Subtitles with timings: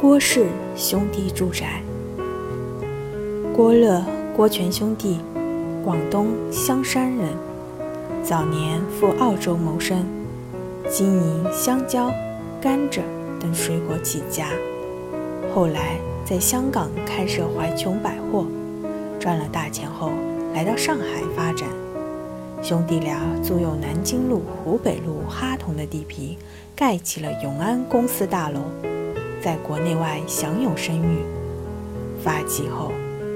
[0.00, 1.82] 郭氏兄弟住宅。
[3.54, 4.02] 郭乐、
[4.34, 5.20] 郭全兄弟，
[5.84, 7.28] 广东香山人，
[8.24, 10.06] 早年赴澳洲谋生，
[10.88, 12.10] 经营香蕉、
[12.62, 13.00] 甘蔗
[13.38, 14.46] 等水果起家，
[15.54, 18.46] 后来在香港开设怀琼百货，
[19.18, 20.12] 赚了大钱后
[20.54, 21.04] 来到上海
[21.36, 21.68] 发展。
[22.62, 26.38] 兄弟俩租用南京路、湖北路哈同的地皮，
[26.74, 28.60] 盖起了永安公司大楼。
[29.42, 31.18] 在国内外享有声誉。
[32.22, 32.92] 发迹后，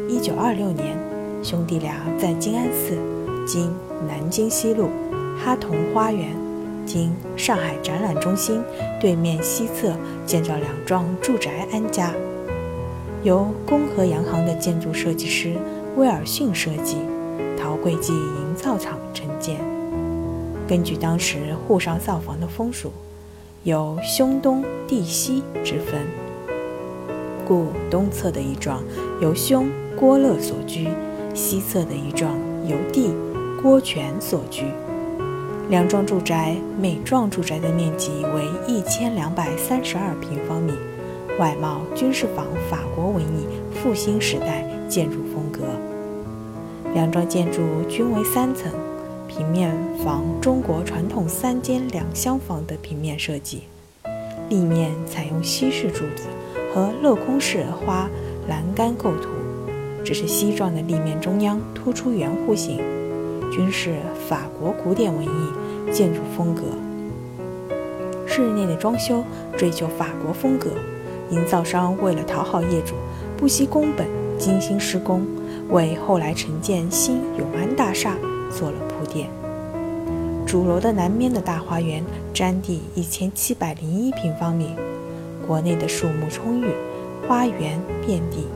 [0.09, 0.97] 一九二六年，
[1.43, 2.99] 兄弟俩在静安寺
[3.49, 3.73] （今
[4.07, 4.91] 南京西路）
[5.43, 6.37] 哈同花园
[6.85, 8.61] （今上海展览中心）
[9.01, 12.13] 对面西侧建造两幢住宅安家，
[13.23, 15.55] 由公和洋行的建筑设计师
[15.97, 16.99] 威尔逊设计，
[17.59, 19.57] 陶贵记营造厂承建。
[20.69, 22.93] 根据当时沪上造房的风俗。
[23.65, 26.07] 有兄东弟西之分，
[27.47, 28.83] 故东侧的一幢
[29.23, 30.87] 由兄郭乐所居，
[31.33, 32.29] 西侧的一幢
[32.69, 33.11] 由弟
[33.63, 34.65] 郭全所居。
[35.71, 40.75] 两幢住宅，每幢住宅的面积为一千两百三十二平方米，
[41.39, 45.63] 外貌均是仿法国文艺复兴时代建筑风格。
[46.93, 48.71] 两幢建筑均为三层。
[49.37, 53.63] 平面房中国传统三间两厢房的平面设计，
[54.49, 56.29] 立面采用西式柱子
[56.73, 58.09] 和镂空式花
[58.49, 59.31] 栏杆构图，
[60.05, 62.79] 只是西状的立面中央突出圆弧形，
[63.51, 63.97] 均是
[64.29, 66.63] 法国古典文艺建筑风格。
[68.29, 69.25] 室内的装修
[69.57, 70.71] 追求法国风格，
[71.31, 72.95] 营造商为了讨好业主，
[73.37, 74.07] 不惜工本
[74.39, 75.27] 精心施工，
[75.71, 78.17] 为后来承建新永安大厦。
[78.57, 79.29] 做了铺垫。
[80.47, 84.77] 主楼的南面的大花园占地一千七百零一平方米，
[85.47, 86.69] 国内的树木充裕，
[87.27, 88.47] 花园遍地。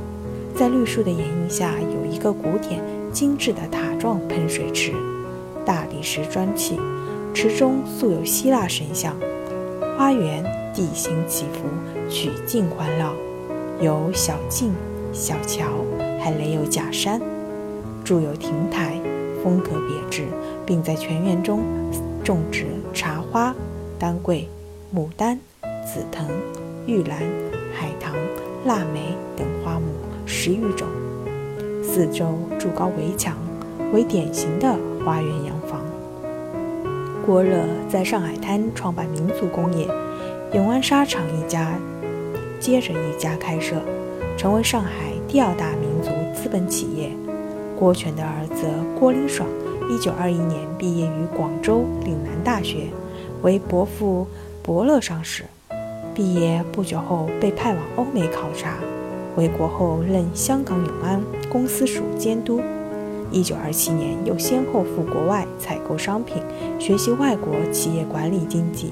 [0.54, 2.80] 在绿树的掩映下，有一个古典
[3.12, 4.92] 精致的塔状喷水池，
[5.64, 6.78] 大理石砖砌，
[7.34, 9.14] 池中塑有希腊神像。
[9.96, 10.44] 花园
[10.74, 13.12] 地形起伏，曲径环绕，
[13.80, 14.72] 有小径、
[15.12, 15.64] 小桥，
[16.20, 17.20] 还垒有假山，
[18.04, 19.00] 筑有亭台。
[19.42, 20.24] 风格别致，
[20.66, 21.60] 并在全园中
[22.24, 23.54] 种植茶花、
[23.98, 24.48] 丹桂、
[24.94, 25.38] 牡丹、
[25.86, 26.26] 紫藤、
[26.86, 27.18] 玉兰、
[27.74, 28.14] 海棠、
[28.64, 29.86] 腊梅等花木
[30.26, 30.86] 十余种。
[31.82, 32.26] 四周
[32.58, 33.36] 筑高围墙，
[33.92, 35.80] 为典型的花园洋房。
[37.24, 39.86] 郭热在上海滩创办民族工业，
[40.54, 41.74] 永安纱厂一家
[42.60, 43.76] 接着一家开设，
[44.36, 44.90] 成为上海
[45.26, 47.10] 第二大民族资本企业。
[47.78, 48.66] 郭全的儿子
[48.98, 49.48] 郭林爽，
[49.88, 52.88] 一九二一年毕业于广州岭南大学，
[53.42, 54.26] 为伯父
[54.64, 55.44] 伯乐上士。
[56.12, 58.74] 毕业不久后被派往欧美考察，
[59.36, 62.60] 回国后任香港永安公司署监督。
[63.30, 66.42] 一九二七年又先后赴国外采购商品，
[66.80, 68.90] 学习外国企业管理经济。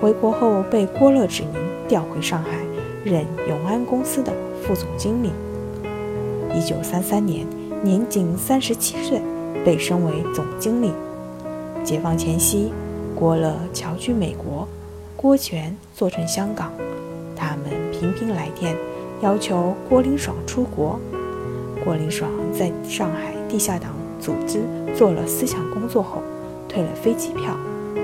[0.00, 1.54] 回国后被郭乐指名
[1.88, 2.50] 调回上海，
[3.02, 4.32] 任永安公司的
[4.62, 5.32] 副总经理。
[6.54, 7.44] 一九三三年。
[7.84, 9.20] 年仅三十七岁，
[9.62, 10.90] 被升为总经理。
[11.84, 12.72] 解放前夕，
[13.14, 14.66] 郭乐侨居美国，
[15.14, 16.72] 郭全坐镇香港。
[17.36, 18.74] 他们频频来电，
[19.20, 20.98] 要求郭林爽出国。
[21.84, 24.62] 郭林爽在上海地下党组织
[24.96, 26.22] 做了思想工作后，
[26.66, 27.54] 退了飞机票，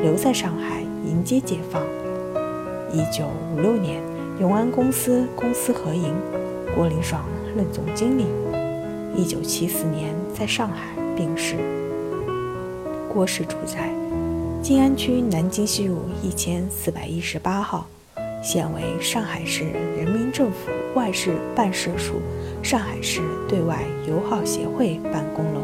[0.03, 1.83] 留在上海迎接解放。
[2.93, 3.25] 一九
[3.57, 4.03] 五六年，
[4.41, 6.15] 永安公司公私合营，
[6.77, 7.25] 郭林爽
[7.57, 8.27] 任总经理。
[9.17, 11.57] 一九七四年在上海病逝。
[13.13, 13.93] 郭氏住宅，
[14.63, 17.87] 静安区南京西路一千四百一十八号，
[18.43, 19.65] 现为上海市
[19.97, 22.15] 人民政府外事办事处
[22.63, 25.61] 上海市对外友好协会办公楼。